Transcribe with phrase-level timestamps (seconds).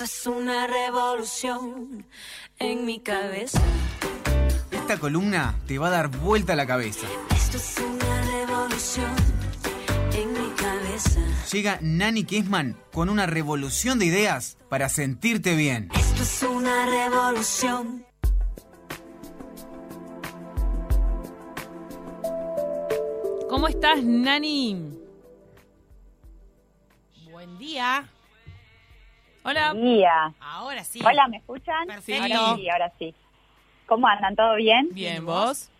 [0.00, 2.06] Esto es una revolución
[2.60, 3.60] en mi cabeza.
[4.70, 7.08] Esta columna te va a dar vuelta a la cabeza.
[7.34, 9.10] Esto es una revolución
[10.12, 11.20] en mi cabeza.
[11.50, 15.90] Llega Nani Kisman con una revolución de ideas para sentirte bien.
[15.92, 18.06] Esto es una revolución.
[23.50, 24.96] ¿Cómo estás, Nani?
[27.32, 28.08] Buen día.
[29.48, 29.72] Hola.
[29.72, 30.34] día.
[30.40, 31.00] Ahora sí.
[31.02, 31.86] Hola, ¿me escuchan?
[31.86, 32.38] Perfecto.
[32.38, 33.14] Ahora sí, ahora sí.
[33.86, 34.36] ¿Cómo andan?
[34.36, 34.90] ¿Todo bien?
[34.92, 35.70] Bien, ¿vos?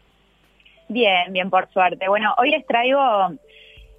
[0.88, 2.08] Bien, bien, por suerte.
[2.08, 2.98] Bueno, hoy les traigo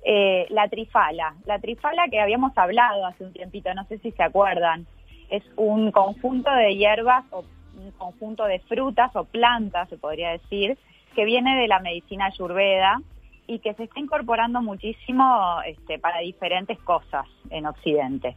[0.03, 1.35] eh, la trifala.
[1.45, 4.87] La trifala que habíamos hablado hace un tiempito, no sé si se acuerdan.
[5.29, 7.45] Es un conjunto de hierbas o
[7.77, 10.79] un conjunto de frutas o plantas, se podría decir,
[11.13, 13.03] que viene de la medicina ayurveda
[13.45, 18.35] y que se está incorporando muchísimo este, para diferentes cosas en Occidente.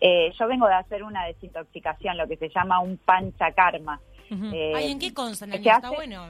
[0.00, 4.00] Eh, yo vengo de hacer una desintoxicación, lo que se llama un panchakarma.
[4.30, 4.46] Ujú.
[4.52, 5.58] Eh, Ay, ¿en qué consta, Nani?
[5.58, 6.26] Está hace- bueno.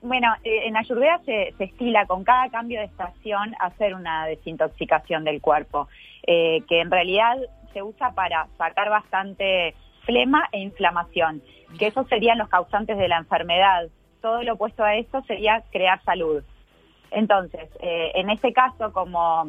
[0.00, 5.22] Bueno, eh, en Ayurveda se, se estila con cada cambio de estación hacer una desintoxicación
[5.22, 5.88] del cuerpo,
[6.26, 7.36] eh, que en realidad
[7.72, 11.40] se usa para sacar bastante flema e inflamación,
[11.78, 13.88] que esos serían los causantes de la enfermedad.
[14.20, 16.42] Todo lo opuesto a esto sería crear salud.
[17.12, 19.44] Entonces, eh, en este caso, como,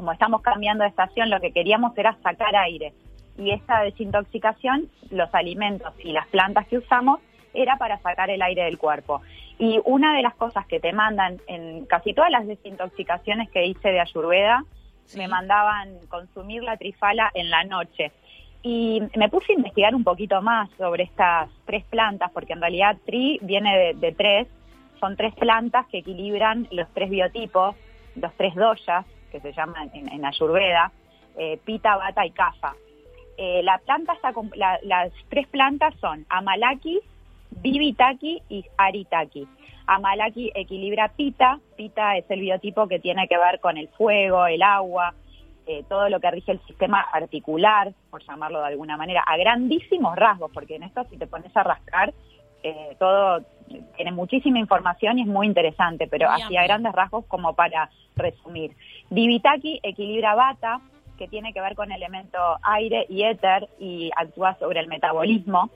[0.00, 2.94] como estamos cambiando de estación, lo que queríamos era sacar aire.
[3.36, 7.20] Y esta desintoxicación, los alimentos y las plantas que usamos,
[7.52, 9.20] era para sacar el aire del cuerpo.
[9.58, 13.90] Y una de las cosas que te mandan en casi todas las desintoxicaciones que hice
[13.90, 14.64] de Ayurveda,
[15.18, 18.10] me mandaban consumir la trifala en la noche.
[18.62, 22.96] Y me puse a investigar un poquito más sobre estas tres plantas, porque en realidad
[23.04, 24.48] tri viene de, de tres,
[24.98, 27.76] son tres plantas que equilibran los tres biotipos,
[28.16, 30.92] los tres doyas, que se llaman en, en Ayurveda,
[31.36, 32.74] eh, Pita, Bata y Kapha.
[33.38, 37.00] Eh, la planta está la- las tres plantas son Amalaki,
[37.62, 39.46] Bibitaki y Aritaki.
[39.86, 44.62] Amalaki equilibra Pita, Pita es el biotipo que tiene que ver con el fuego, el
[44.62, 45.14] agua,
[45.66, 50.16] eh, todo lo que rige el sistema articular, por llamarlo de alguna manera, a grandísimos
[50.16, 52.12] rasgos, porque en esto si te pones a rascar,
[52.62, 53.42] eh, todo
[53.96, 56.60] tiene muchísima información y es muy interesante, pero Muy así amplio.
[56.60, 58.76] a grandes rasgos como para resumir.
[59.10, 60.80] Bibitaki equilibra Bata,
[61.16, 65.70] que tiene que ver con el elemento aire y éter y actúa sobre el metabolismo.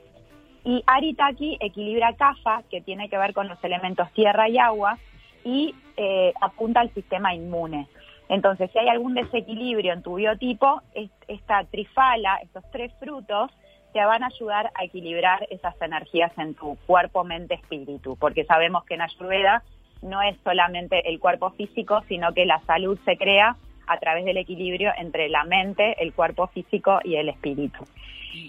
[0.63, 4.97] Y Aritaki equilibra Kapha, que tiene que ver con los elementos tierra y agua,
[5.43, 7.87] y eh, apunta al sistema inmune.
[8.27, 13.51] Entonces, si hay algún desequilibrio en tu biotipo, es- esta trifala, estos tres frutos,
[13.95, 18.83] te van a ayudar a equilibrar esas energías en tu cuerpo, mente, espíritu, porque sabemos
[18.83, 19.63] que en Ayurveda
[20.01, 23.55] no es solamente el cuerpo físico, sino que la salud se crea
[23.87, 27.85] a través del equilibrio entre la mente, el cuerpo físico y el espíritu.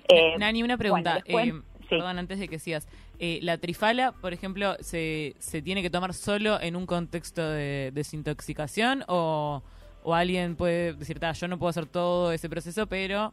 [0.09, 1.23] Eh, Nani, una pregunta.
[1.31, 1.87] bueno, después- eh, sí.
[1.91, 2.89] Perdón, antes de que sigas.
[3.21, 7.93] Eh, la trifala, por ejemplo, ¿se, ¿se tiene que tomar solo en un contexto de
[7.95, 9.63] desintoxicación o,
[10.03, 13.33] o alguien puede decir, "Ta, yo no puedo hacer todo ese proceso, pero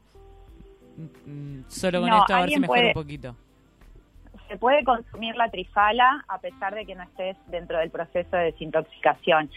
[1.67, 3.35] solo con No, esto a ver si mejora un poquito?
[4.47, 8.51] se puede consumir la trifala a pesar de que no estés dentro del proceso de
[8.51, 9.49] desintoxicación.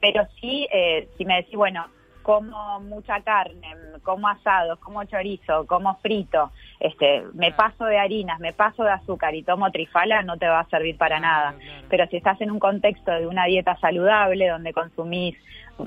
[0.00, 1.86] Pero sí, eh, si me decís, bueno,
[2.22, 8.52] como mucha carne, como asados, como chorizo, como frito, este, me paso de harinas, me
[8.52, 11.54] paso de azúcar y tomo trifala, no te va a servir para nada.
[11.88, 15.36] Pero si estás en un contexto de una dieta saludable, donde consumís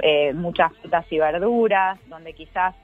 [0.02, 2.76] eh, muchas frutas y verduras, donde quizás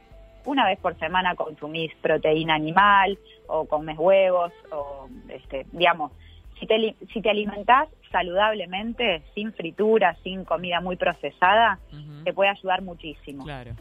[0.45, 3.17] una vez por semana consumís proteína animal
[3.47, 6.11] o comes huevos o este, digamos
[6.59, 11.79] si te, si te alimentás saludablemente sin fritura sin comida muy procesada
[12.23, 13.71] te puede ayudar muchísimo Claro.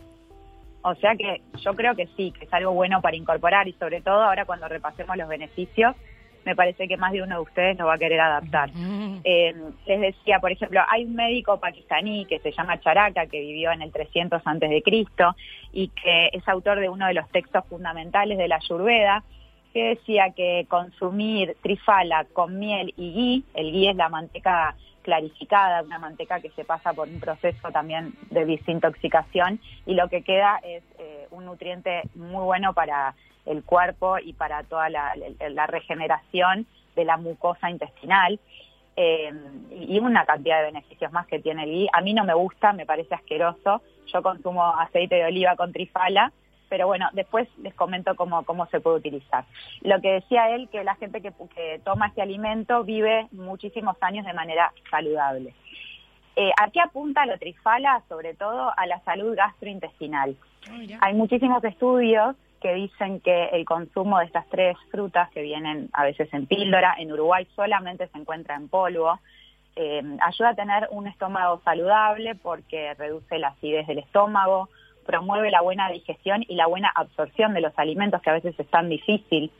[0.83, 4.01] o sea que yo creo que sí que es algo bueno para incorporar y sobre
[4.01, 5.95] todo ahora cuando repasemos los beneficios
[6.45, 8.71] me parece que más de uno de ustedes lo va a querer adaptar.
[9.25, 9.55] Eh,
[9.87, 13.83] les decía, por ejemplo, hay un médico pakistaní que se llama Charaka, que vivió en
[13.83, 15.35] el 300 antes de Cristo
[15.73, 19.23] y que es autor de uno de los textos fundamentales de la Ayurveda,
[19.73, 25.83] que decía que consumir trifala con miel y ghee, el ghee es la manteca clarificada,
[25.83, 30.61] una manteca que se pasa por un proceso también de desintoxicación y lo que queda
[30.63, 33.15] es eh, un nutriente muy bueno para
[33.47, 38.39] el cuerpo y para toda la, regeneración de la mucosa intestinal
[38.97, 39.33] eh,
[39.71, 41.89] y y una cantidad de beneficios más que tiene el ghee.
[41.93, 43.83] A mí no me gusta, me parece asqueroso.
[44.07, 46.33] Yo consumo aceite de oliva con trifala,
[46.73, 49.45] pero bueno, después les comento cómo, cómo se puede utilizar.
[49.83, 54.25] Lo que decía él, que la gente que, que toma este alimento vive muchísimos años
[54.25, 55.53] de manera saludable.
[56.35, 58.03] Eh, ¿A qué apunta la trifala?
[58.09, 60.35] Sobre todo a la salud gastrointestinal.
[61.03, 66.05] Hay muchísimos estudios que dicen que el consumo de estas tres frutas que vienen a
[66.05, 69.21] veces en píldora, en Uruguay solamente se encuentra en polvo,
[69.77, 74.71] eh, ayuda a tener un estómago saludable porque reduce la acidez del estómago,
[75.05, 78.67] promueve la buena digestión y la buena absorción de los alimentos que a veces es
[78.69, 79.51] tan difícil.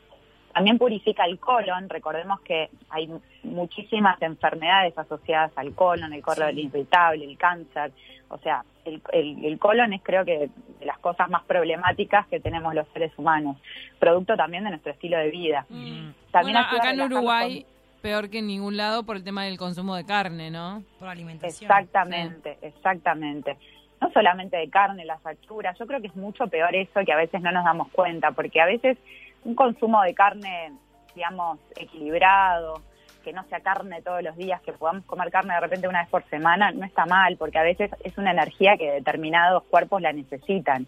[0.53, 3.09] También purifica el colon, recordemos que hay
[3.43, 7.91] muchísimas enfermedades asociadas al colon, el colon irritable, el cáncer,
[8.29, 10.49] o sea, el, el, colon es creo que
[10.79, 13.57] de las cosas más problemáticas que tenemos los seres humanos,
[13.99, 15.65] producto también de nuestro estilo de vida.
[15.69, 16.09] Mm.
[16.31, 17.65] También acá en Uruguay,
[18.01, 20.83] peor que en ningún lado por el tema del consumo de carne, ¿no?
[20.99, 21.71] Por alimentación.
[21.71, 23.57] Exactamente, exactamente
[24.03, 27.17] no solamente de carne, las facturas, yo creo que es mucho peor eso que a
[27.17, 28.97] veces no nos damos cuenta, porque a veces
[29.45, 30.73] un consumo de carne,
[31.15, 32.81] digamos, equilibrado,
[33.23, 36.09] que no sea carne todos los días, que podamos comer carne de repente una vez
[36.09, 40.11] por semana, no está mal, porque a veces es una energía que determinados cuerpos la
[40.11, 40.85] necesitan.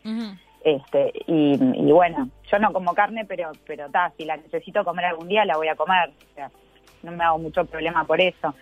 [0.62, 1.56] Este, y,
[1.92, 5.56] bueno, yo no como carne, pero pero ta, si la necesito comer algún día, la
[5.56, 6.10] voy a comer.
[6.10, 6.52] O sea,
[7.04, 8.54] no me hago mucho problema por eso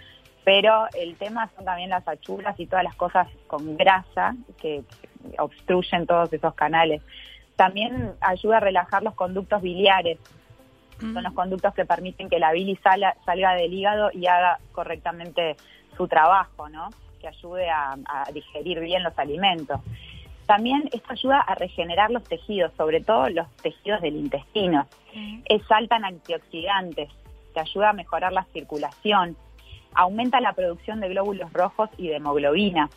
[0.44, 4.84] pero el tema son también las achuras y todas las cosas con grasa que
[5.38, 7.02] obstruyen todos esos canales.
[7.56, 10.18] También ayuda a relajar los conductos biliares,
[11.00, 15.58] son los conductos que permiten que la bilis salga del hígado y haga correctamente
[15.98, 16.90] su trabajo, ¿no?
[17.20, 17.98] Que ayude a,
[18.34, 19.82] digerir bien los alimentos.
[20.46, 24.88] También esto ayuda a regenerar los tejidos, sobre todo los tejidos del intestino.
[25.46, 27.10] Es alta en antioxidantes,
[27.54, 29.36] que ayuda a mejorar la circulación,
[29.96, 32.90] aumenta la producción de glóbulos rojos y de hemoglobina.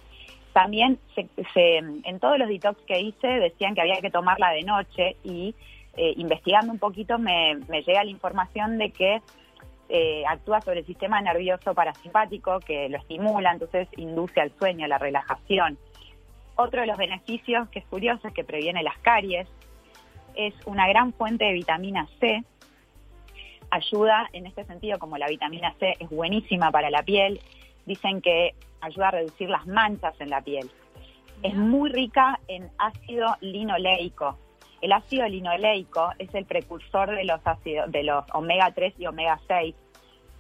[0.52, 5.54] También en todos los detox que hice decían que había que tomarla de noche y
[5.96, 7.56] eh, investigando un poquito me,
[7.86, 9.20] llega la información de que
[9.88, 14.98] eh, actúa sobre el sistema nervioso parasimpático que lo estimula, entonces induce al sueño, la
[14.98, 15.78] relajación.
[16.56, 19.46] Otro de los beneficios que es curioso es que previene las caries,
[20.34, 22.42] es una gran fuente de vitamina C,
[23.70, 27.40] ayuda en este sentido, como la vitamina C es buenísima para la piel,
[27.84, 30.70] dicen que ayuda a reducir las manchas en la piel.
[31.42, 34.38] Es muy rica en ácido linoleico.
[34.80, 39.40] El ácido linoleico es el precursor de los ácidos, de los omega 3 y omega
[39.46, 39.74] 6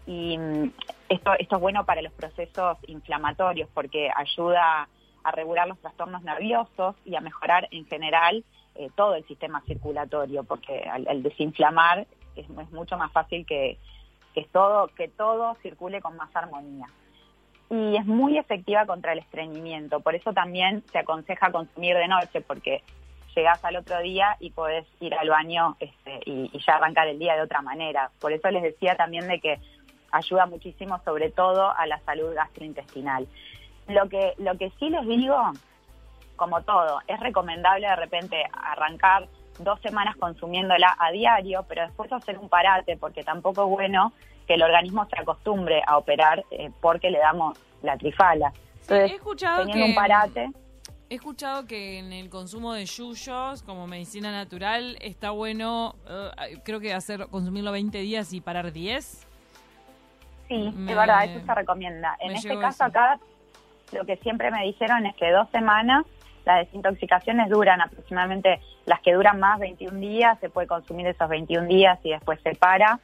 [0.06, 0.72] y mm,
[1.08, 4.88] esto, esto es bueno para los procesos inflamatorios porque ayuda
[5.24, 8.44] a regular los trastornos nerviosos y a mejorar en general
[8.76, 13.78] eh, todo el sistema circulatorio, porque al desinflamar es, mucho más fácil que,
[14.34, 16.86] que, todo, que todo circule con más armonía.
[17.70, 22.40] Y es muy efectiva contra el estreñimiento, por eso también se aconseja consumir de noche,
[22.40, 22.82] porque
[23.34, 27.18] llegás al otro día y podés ir al baño este, y, y, ya arrancar el
[27.18, 28.10] día de otra manera.
[28.20, 29.60] Por eso les decía también de que
[30.10, 33.26] ayuda muchísimo, sobre todo a la salud gastrointestinal.
[33.88, 35.36] Lo que, lo que sí les digo,
[36.36, 39.28] como todo, es recomendable de repente arrancar
[39.58, 44.12] dos semanas consumiéndola a diario, pero después hacer un parate, porque tampoco es bueno
[44.46, 48.52] que el organismo se acostumbre a operar eh, porque le damos la trifala.
[48.82, 50.50] Entonces, he escuchado teniendo un parate...
[51.08, 56.80] He escuchado que en el consumo de yuyos como medicina natural está bueno, eh, creo
[56.80, 59.04] que hacer consumirlo 20 días y parar 10.
[60.48, 62.16] Sí, es verdad, eso se recomienda.
[62.18, 63.20] En este caso acá,
[63.92, 66.04] lo que siempre me dijeron es que dos semanas
[66.46, 71.66] las desintoxicaciones duran aproximadamente, las que duran más 21 días, se puede consumir esos 21
[71.66, 73.00] días y después se para.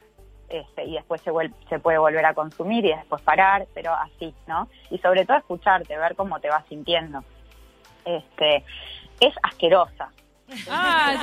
[0.49, 1.31] Este, y después se,
[1.67, 4.67] se puede volver a consumir y después parar, pero así, ¿no?
[4.91, 7.23] Y sobre todo escucharte, ver cómo te vas sintiendo.
[8.05, 8.63] Este,
[9.19, 10.11] es asquerosa,
[10.69, 11.15] Ah,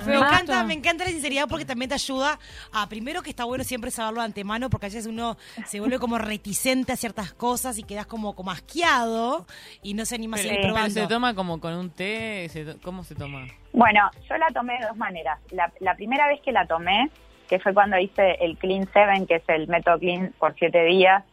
[0.06, 2.38] me, encanta, me encanta la sinceridad porque también te ayuda
[2.72, 5.36] a, primero que está bueno siempre saberlo de antemano, porque a veces uno
[5.66, 9.46] se vuelve como reticente a ciertas cosas y quedas como, como asqueado
[9.82, 10.90] y no se anima a seguir probando.
[10.90, 12.50] ¿Se toma como con un té?
[12.82, 13.46] ¿Cómo se toma?
[13.72, 15.38] Bueno, yo la tomé de dos maneras.
[15.50, 17.10] La, primera vez que la tomé,
[17.48, 21.24] que fue cuando hice el Clean 7, que es el método Clean por siete días,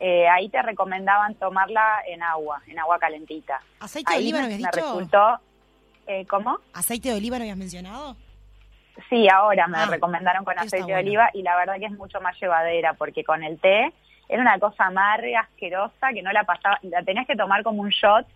[0.00, 3.60] eh, ahí te recomendaban tomarla en agua, en agua calentita.
[3.78, 5.40] ¿Aceite de oliva no habías me resultó
[6.06, 6.58] eh, ¿Cómo?
[6.72, 8.16] ¿Aceite de oliva no habías mencionado?
[9.10, 12.20] Sí, ahora me ah, recomendaron con aceite de oliva y la verdad que es mucho
[12.20, 13.92] más llevadera porque con el té
[14.28, 17.90] era una cosa amarga, asquerosa, que no la pasaba, la tenías que tomar como un
[17.90, 18.26] shot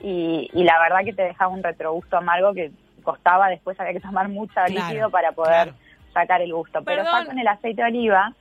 [0.00, 2.70] y, la verdad que te dejaba un retrogusto amargo que
[3.02, 5.72] costaba después había que tomar mucho líquido para poder
[6.12, 6.82] sacar el gusto.
[6.82, 8.32] Pero ya con el aceite de oliva,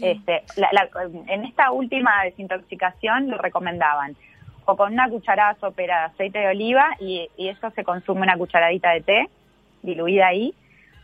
[0.00, 0.44] este,
[1.26, 4.16] en esta última desintoxicación lo recomendaban
[4.64, 8.90] o con una cucharada sopera de aceite de oliva y, eso se consume una cucharadita
[8.90, 9.28] de té
[9.82, 10.54] diluida ahí,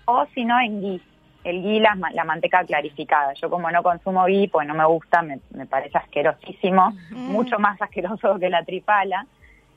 [0.04, 1.00] o si no en ghee,
[1.44, 3.32] el ghee, la, la, manteca clarificada.
[3.34, 8.38] Yo como no consumo ghee, pues no me gusta, me, parece asquerosísimo, mucho más asqueroso
[8.38, 9.26] que la tripala,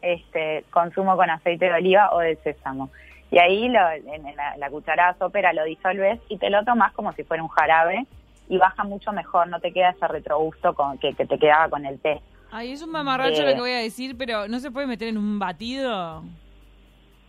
[0.01, 2.89] este, consumo con aceite de oliva o de sésamo.
[3.31, 7.13] Y ahí lo- en la, la cucharada sopera lo disolves y te lo tomas como
[7.13, 8.05] si fuera un jarabe
[8.49, 11.85] y baja mucho mejor, no te queda ese retrogusto con, que, que te quedaba con
[11.85, 12.19] el té.
[12.51, 13.45] Ay, es un mamarracho Eh.
[13.49, 16.23] lo que voy a decir, pero ¿no se puede meter en un batido?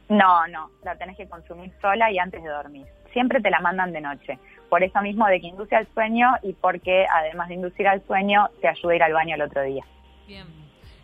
[0.09, 2.87] No, no, la tenés que consumir sola y antes de dormir.
[3.13, 4.39] Siempre te la mandan de noche.
[4.69, 8.49] Por eso mismo de que induce al sueño y porque además de inducir al sueño,
[8.61, 9.85] te ayuda a ir al baño el otro día.
[10.27, 10.47] Bien.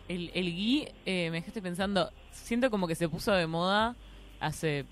[0.07, 3.93] El, el gui, eh, me dejaste pensando, siento como que se puso de moda
[4.39, 4.85] hace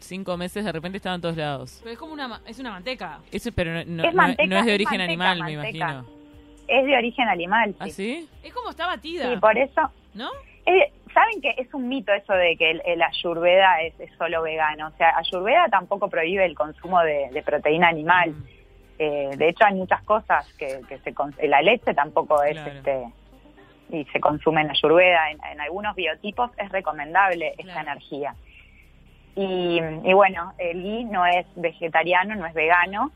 [0.00, 1.78] cinco meses, de repente estaba en todos lados.
[1.82, 3.20] Pero es como una, ma- es una manteca.
[3.32, 5.52] Eso, pero no, no- Es no- manteca, no es de es origen manteca, animal, me
[5.52, 6.19] imagino.
[6.70, 8.28] Es de origen animal, ¿Ah, sí.
[8.42, 9.90] Es como está batida, Sí, por eso...
[10.14, 10.30] ¿no?
[10.66, 14.42] eh, Saben que es un mito eso de que el, el ayurveda es, es solo
[14.42, 14.86] vegano.
[14.86, 18.30] O sea, ayurveda tampoco prohíbe el consumo de, de proteína animal.
[18.30, 18.44] Mm.
[19.00, 21.12] Eh, de hecho, hay muchas cosas que, que se...
[21.48, 22.52] La leche tampoco es...
[22.52, 22.70] Claro.
[22.70, 23.04] este
[23.92, 25.32] y se consume en ayurveda.
[25.32, 27.80] En, en algunos biotipos es recomendable esta Claro.
[27.90, 28.36] energía.
[29.34, 33.10] Y, y bueno, el ghee no es vegetariano, no es vegano,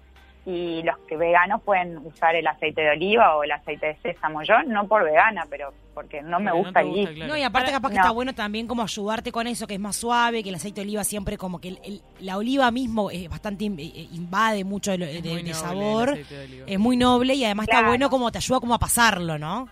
[0.46, 4.42] y los que veganos pueden usar el aceite de oliva o el aceite de sésamo.
[4.42, 7.32] Yo no por vegana, pero porque no me gusta el gusta, claro.
[7.32, 8.00] No, y aparte capaz que no.
[8.02, 10.86] está bueno también como ayudarte con eso, que es más suave, que el aceite de
[10.88, 14.90] oliva siempre como que el- el- la oliva mismo es bastante, in- eh, invade mucho
[14.90, 16.18] de, de- de noble sabor,
[16.66, 19.68] es muy noble y además está bueno como te ayuda como a pasarlo, ¿no?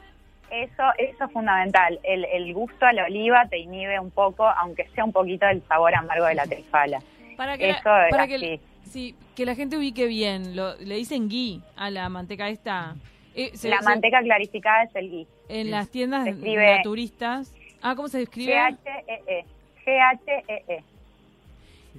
[0.50, 1.98] Eso, eso es fundamental.
[2.02, 5.62] El, el gusto a la oliva te inhibe un poco, aunque sea un poquito del
[5.66, 6.98] sabor amargo de la trifala.
[7.38, 8.60] Para que, Eso la, es para que, así.
[8.84, 12.96] Sí, que la gente ubique bien, lo, le dicen ghee a la manteca esta.
[13.34, 15.26] Eh, se- la se- manteca clarificada es el ghee.
[15.48, 17.54] En las tiendas escribe- naturistas.
[17.80, 18.52] Ah, ¿cómo se escribe?
[18.54, 19.44] G-H-E-E.
[19.84, 20.84] G-H-E-E.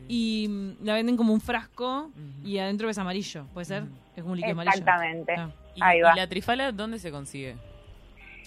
[0.07, 2.09] Y mm, la venden como un frasco
[2.43, 3.83] y adentro es amarillo, ¿puede ser?
[4.15, 5.33] Es como un líquido Exactamente.
[5.33, 5.55] amarillo.
[5.57, 5.63] Ah.
[5.75, 6.15] ¿Y, Ahí y va.
[6.15, 7.55] la trifala dónde se consigue?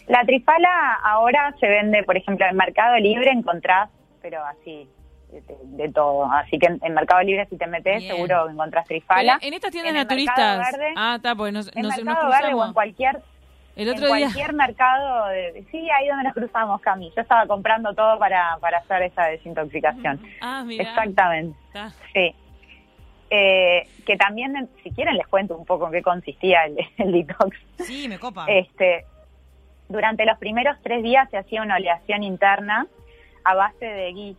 [0.06, 3.90] La trifala ahora se vende, por ejemplo, en Mercado Libre encontrás,
[4.22, 4.88] pero así,
[5.30, 6.24] de, de todo.
[6.30, 8.14] Así que en, en Mercado Libre si te metes Bien.
[8.14, 9.38] seguro encontrás Pero trifala.
[9.42, 10.58] en estas tiendas En naturistas.
[10.72, 13.20] Verde- ah, está, pues nos, en nos, nos Mercado Verde o en cualquier,
[13.76, 14.26] El en otro día.
[14.26, 17.12] cualquier mercado, de- sí, ahí donde nos cruzamos, Cami.
[17.14, 20.20] Yo estaba comprando todo para, para hacer esa desintoxicación.
[20.40, 20.84] Ah, mira.
[20.84, 21.90] Exactamente, Está.
[22.14, 22.34] sí.
[23.28, 27.56] Eh, que también, si quieren, les cuento un poco en qué consistía el, el detox.
[27.78, 28.46] Sí, me copa.
[28.48, 29.04] Este,
[29.88, 32.86] durante los primeros tres días se hacía una oleación interna
[33.44, 34.36] a base de ghee.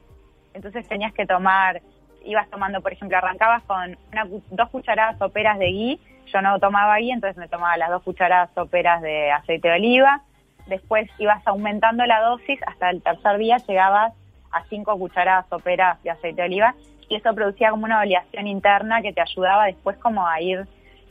[0.58, 1.82] Entonces tenías que tomar,
[2.26, 6.00] ibas tomando, por ejemplo, arrancabas con una dos cucharadas soperas de ghee.
[6.34, 10.24] Yo no tomaba ghee, entonces me tomaba las dos cucharadas soperas de aceite de oliva.
[10.66, 14.14] Después ibas aumentando la dosis hasta el tercer día llegabas
[14.52, 16.74] a cinco cucharadas soperas de aceite de oliva
[17.08, 20.68] y eso producía como una oleación interna que te ayudaba después como a ir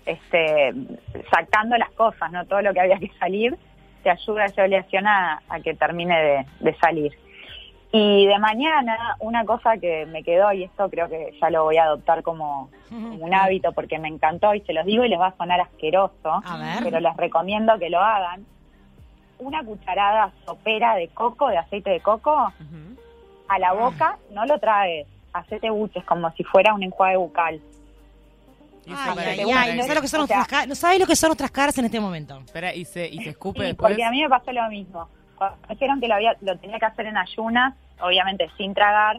[0.06, 0.74] este,
[1.30, 3.56] sacando las cosas, no todo lo que había que salir,
[4.02, 7.12] te ayuda esa oleación a, a que termine de, de salir.
[7.98, 11.76] Y de mañana, una cosa que me quedó, y esto creo que ya lo voy
[11.78, 15.18] a adoptar como, como un hábito porque me encantó y se los digo y les
[15.18, 16.82] va a sonar asqueroso, A ver.
[16.84, 18.44] pero les recomiendo que lo hagan.
[19.38, 22.52] Una cucharada sopera de coco, de aceite de coco,
[23.48, 27.60] a la boca, no lo traes, hacete buches como si fuera un enjuague bucal.
[28.88, 31.28] Ay, no sabes lo que son O sea- nuestras caras, no sabes lo que son
[31.30, 32.38] nuestras caras en este momento.
[32.44, 33.90] Espera, y se, y se escupe Sí, después.
[33.92, 35.08] porque a mí me pasó lo mismo.
[35.68, 39.18] Dijeron que lo, había, lo tenía que hacer en ayunas, obviamente sin tragar,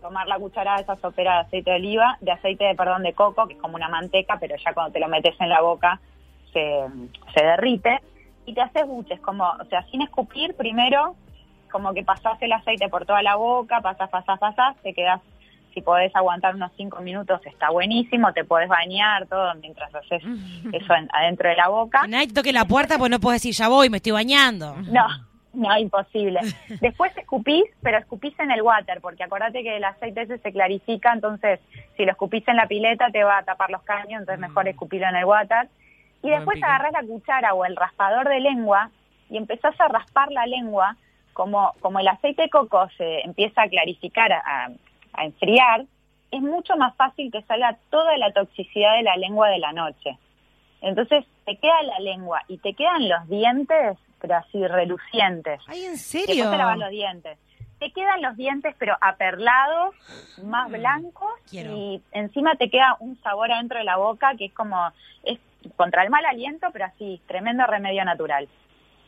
[0.00, 3.12] tomar la cucharada de esa sopera de aceite de oliva, de aceite de perdón de
[3.12, 6.00] coco, que es como una manteca, pero ya cuando te lo metes en la boca
[6.52, 6.84] se,
[7.34, 8.00] se derrite,
[8.46, 11.16] y te haces buches, como, o sea, sin escupir primero,
[11.72, 15.20] como que pasás el aceite por toda la boca, pasás, pasás, pasás, te quedas,
[15.74, 20.22] si podés aguantar unos cinco minutos, está buenísimo, te podés bañar, todo, mientras haces
[20.72, 22.06] eso en- adentro de la boca.
[22.06, 24.76] Nadie toque la puerta pues no puedes decir ya voy, me estoy bañando.
[24.90, 25.06] No,
[25.56, 26.40] no, imposible.
[26.80, 31.12] Después escupís, pero escupís en el water, porque acordate que el aceite ese se clarifica,
[31.12, 31.60] entonces
[31.96, 35.08] si lo escupís en la pileta te va a tapar los caños, entonces mejor escupirlo
[35.08, 35.68] en el water.
[36.22, 38.90] Y después agarrás la cuchara o el raspador de lengua
[39.30, 40.96] y empezás a raspar la lengua,
[41.32, 44.70] como, como el aceite de coco se empieza a clarificar, a,
[45.12, 45.84] a enfriar,
[46.30, 50.18] es mucho más fácil que salga toda la toxicidad de la lengua de la noche.
[50.80, 55.60] Entonces te queda la lengua y te quedan los dientes, pero así relucientes.
[55.66, 56.50] Ay, ¿en Después serio?
[56.50, 57.38] te lavas los dientes.
[57.78, 59.94] Te quedan los dientes, pero aperlados,
[60.44, 61.72] más blancos, quiero.
[61.76, 64.90] y encima te queda un sabor adentro de la boca que es como,
[65.24, 65.38] es
[65.76, 68.48] contra el mal aliento, pero así, tremendo remedio natural.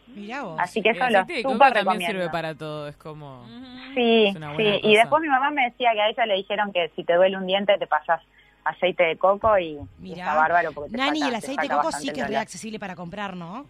[0.08, 0.56] Mirá vos.
[0.60, 2.06] Así que El eso lo de súper también recomiendo.
[2.12, 3.44] sirve para todo, es como...
[3.94, 4.62] Sí, Es una sí.
[4.62, 4.98] buena Y cosa.
[5.00, 7.46] después mi mamá me decía que a ella le dijeron que si te duele un
[7.46, 8.20] diente te pasas
[8.68, 10.18] aceite de coco y, y Mirá.
[10.25, 12.78] está bárbaro porque te Nani, saca- el te aceite de coco sí que es accesible
[12.78, 13.64] para comprar, ¿no?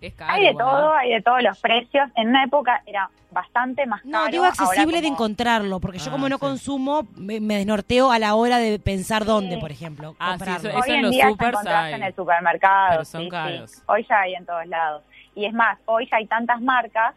[0.00, 0.32] Es caro.
[0.32, 2.10] Hay de todo, hay de todos los precios.
[2.16, 4.24] En una época era bastante más caro.
[4.24, 6.40] No, digo accesible de encontrarlo, porque yo Ah, como no sí.
[6.40, 9.60] consumo, me, me desnorteo a la hora de pensar dónde, Sí.
[9.60, 10.68] por ejemplo, Ah, sí, comprarlo.
[10.70, 12.88] eso- Hoy en en los día hay, en el supermercado.
[12.90, 13.30] pero son sí, sí.
[13.30, 13.82] caros.
[13.86, 15.02] Hoy ya hay en todos lados.
[15.36, 17.14] Y es más, hoy ya hay tantas marcas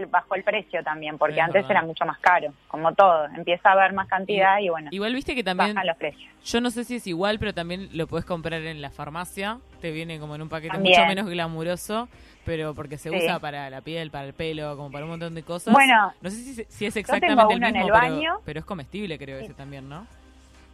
[0.00, 1.70] que bajó el precio también, porque Es antes verdad.
[1.70, 3.26] era mucho más caro, como todo.
[3.26, 6.32] Empieza a haber más cantidad y, bueno, Igual viste que también, bajan los precios.
[6.44, 9.58] yo no sé si es igual, pero también lo puedes comprar en la farmacia.
[9.80, 10.98] Te viene como en un paquete También.
[10.98, 12.08] mucho menos glamuroso,
[12.44, 13.16] pero porque se Sí.
[13.16, 15.72] usa para la piel, para el pelo, como para un montón de cosas.
[15.72, 18.34] Bueno, no sé si, si es exactamente el mismo, el pero, baño.
[18.44, 20.06] pero es comestible creo ese también, ¿no?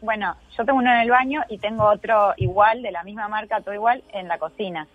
[0.02, 3.60] Bueno, yo tengo uno en el baño y tengo otro igual, de la misma marca,
[3.60, 4.86] todo igual, en la cocina.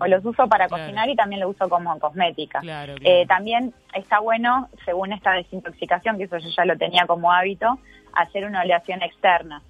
[0.00, 0.82] O los uso para Claro.
[0.84, 2.60] cocinar y también lo uso como cosmética.
[2.60, 3.16] Claro, claro.
[3.16, 7.78] Eh, también está bueno, según esta desintoxicación, que eso yo ya lo tenía como hábito,
[8.12, 9.62] hacer una oleación externa.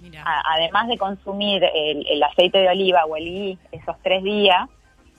[0.00, 0.22] Mirá.
[0.54, 4.68] Además de consumir el, el aceite de oliva o el ghee esos tres días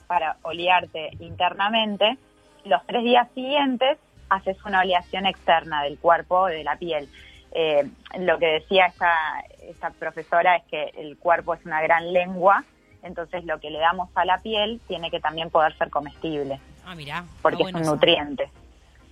[0.06, 2.16] para olearte internamente,
[2.64, 3.98] los tres días siguientes
[4.30, 7.08] haces una oleación externa del cuerpo, de la piel.
[7.52, 7.86] Eh,
[8.18, 9.14] lo que decía esta,
[9.62, 12.64] esta profesora es que el cuerpo es una gran lengua,
[13.02, 16.94] entonces lo que le damos a la piel tiene que también poder ser comestible, Ah,
[16.94, 17.24] mirá.
[17.42, 18.50] porque bueno es un nutriente.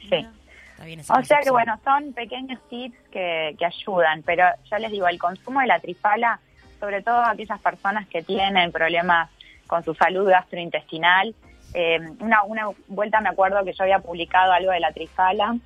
[0.08, 0.26] Sí.
[0.72, 4.78] Está bien esa O sea que bueno, son pequeños tips que, que ayudan, pero ya
[4.78, 6.38] les digo, el consumo de la trifala,
[6.80, 9.30] sobre todo aquellas personas que tienen problemas
[9.66, 11.34] con su salud gastrointestinal,
[11.74, 15.56] eh, una, una vuelta me acuerdo que yo había publicado algo de la trifala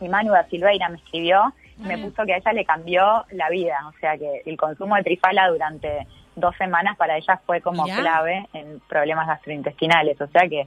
[0.00, 3.48] y Manu da Silveira me escribió y me puso que a ella le cambió la
[3.50, 6.06] vida, o sea que el consumo de trifala durante
[6.40, 7.96] dos semanas para ella fue como Mirá.
[7.96, 10.66] clave en problemas gastrointestinales, o sea que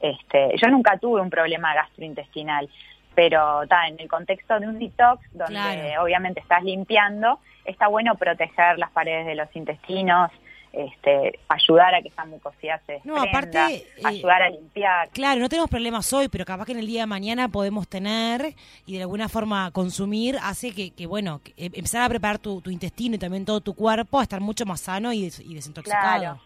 [0.00, 2.68] este, yo nunca tuve un problema gastrointestinal,
[3.14, 6.02] pero está en el contexto de un detox donde Claro.
[6.02, 10.30] obviamente estás limpiando, está bueno proteger las paredes de los intestinos,
[10.76, 15.08] este, ayudar a que esa mucosidad se No, desprenda, aparte, eh, ayudar a limpiar.
[15.10, 18.54] Claro, no tenemos problemas hoy, pero capaz que en el día de mañana podemos tener
[18.86, 22.60] y de alguna forma consumir hace que, que bueno, que, eh, empezar a preparar tu,
[22.60, 25.54] tu intestino y también todo tu cuerpo a estar mucho más sano y, des- y
[25.54, 26.18] desintoxicado.
[26.20, 26.40] Claro.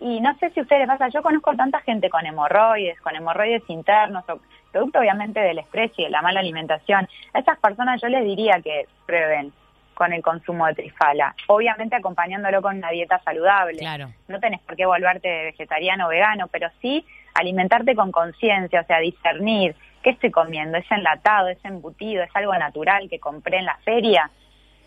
[0.00, 3.62] Y no sé si a ustedes pasa, yo conozco tanta gente con hemorroides, con hemorroides
[3.68, 4.38] internos, o
[4.70, 7.08] producto obviamente del estrés y de la mala alimentación.
[7.34, 9.52] A esas personas yo les diría que prueben
[9.98, 13.78] con el consumo de trifala, obviamente acompañándolo con una dieta saludable.
[13.80, 14.12] Claro.
[14.28, 19.00] No tenés por qué volverte vegetariano o vegano, pero sí alimentarte con conciencia, o sea,
[19.00, 23.76] discernir qué estoy comiendo, es enlatado, es embutido, es algo natural que compré en la
[23.78, 24.30] feria.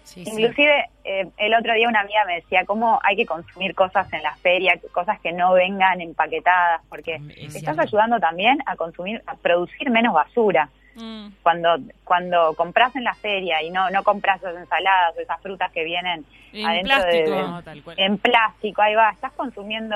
[0.04, 0.32] Sí, sí.
[0.32, 4.24] Inclusive eh, el otro día una amiga me decía cómo hay que consumir cosas en
[4.24, 7.82] la feria, cosas que no vengan empaquetadas, porque Es estás cierto.
[7.82, 10.70] ayudando también a consumir, a producir menos basura.
[10.96, 11.28] Mm.
[11.44, 15.72] Cuando cuando compras en la feria y no no compras esas ensaladas o esas frutas
[15.72, 17.32] que vienen En adentro de- plástico.
[17.32, 18.00] de- No, tal cual.
[18.00, 19.96] en plástico, ahí va, estás consumiendo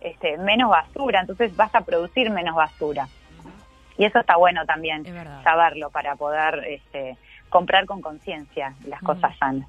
[0.00, 3.06] este, menos basura, entonces vas a producir menos basura.
[3.98, 7.16] Y eso está bueno también Es saberlo para poder este,
[7.50, 9.68] comprar con conciencia las cosas sanas.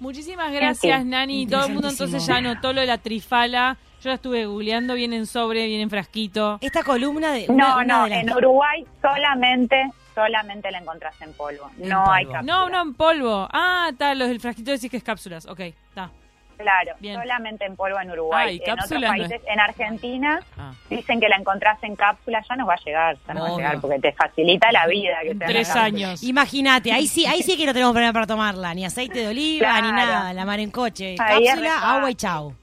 [0.00, 1.46] Muchísimas gracias, Nani.
[1.46, 3.76] Todo el mundo entonces ya anotó lo de la trifala.
[4.02, 6.58] Yo la estuve googleando, viene en sobre, viene en frasquito.
[6.60, 7.46] Esta columna de...
[7.48, 11.70] No, una- una no, de las- en Uruguay solamente solamente la encontrás en polvo.
[11.80, 12.44] En no hay cápsulas.
[12.44, 13.48] No, no en polvo.
[13.52, 15.46] Ah, está, los del frasquito decís que es cápsulas.
[15.46, 16.10] Ok, está.
[16.56, 17.14] Claro, Bien.
[17.20, 18.48] solamente en polvo en Uruguay.
[18.48, 20.72] Ah, ¿y en otros no países, en Argentina, Ah.
[20.90, 23.56] dicen que la encontrás en cápsula, ya nos va a llegar, ya nos va a
[23.56, 25.18] llegar porque te facilita la vida.
[25.22, 26.22] Que En sea tres años.
[26.24, 29.68] Imagínate, ahí sí, ahí sí que no tenemos problema para tomarla, ni aceite de oliva,
[29.68, 29.86] Claro.
[29.86, 32.54] ni nada, la mar en coche, Ahí cápsula, agua y chau.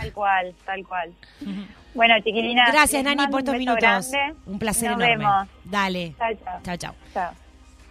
[0.00, 1.12] Tal cual, tal cual.
[1.94, 2.72] Bueno, chiquilinas.
[2.72, 3.80] Gracias, Nani, por estos minutos.
[3.80, 4.34] grande.
[4.46, 5.16] Un placer Nos enorme.
[5.16, 5.48] vemos.
[5.64, 6.14] Dale.
[6.18, 6.60] Chao, chao.
[6.62, 6.94] Chao, chao.
[7.12, 7.32] Chao.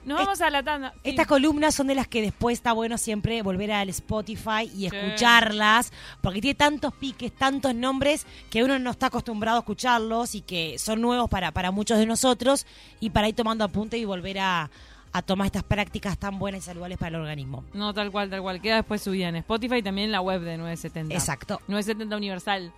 [0.06, 0.92] Nos vamos a la tanda.
[1.04, 1.10] Sí.
[1.10, 5.92] Estas columnas son de las que después está bueno siempre volver al Spotify y escucharlas,
[6.22, 10.80] porque tiene tantos piques, tantos nombres que uno no está acostumbrado a escucharlos y que
[10.80, 12.66] son nuevos para, para muchos de nosotros
[13.02, 14.70] y para ir tomando apunte y volver a,
[15.12, 17.64] a tomar estas prácticas tan buenas y saludables para el organismo.
[17.74, 18.62] No, tal cual, tal cual.
[18.62, 21.14] Queda después subida en Spotify y también en la web de 970.
[21.14, 21.62] Exacto.
[21.68, 22.74] 970 Universal.